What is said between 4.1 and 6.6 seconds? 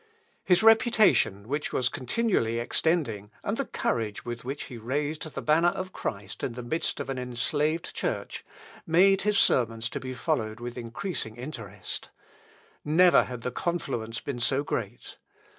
with which he raised the banner of Christ in